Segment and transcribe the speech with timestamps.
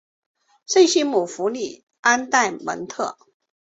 [0.65, 3.15] 圣西姆福里安代蒙特。